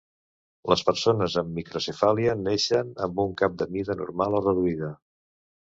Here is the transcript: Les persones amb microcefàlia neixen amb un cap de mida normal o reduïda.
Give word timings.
Les 0.71 0.83
persones 0.87 1.35
amb 1.41 1.53
microcefàlia 1.57 2.35
neixen 2.47 2.91
amb 3.09 3.23
un 3.27 3.39
cap 3.43 3.61
de 3.63 3.71
mida 3.77 4.01
normal 4.03 4.39
o 4.41 4.45
reduïda. 4.51 4.95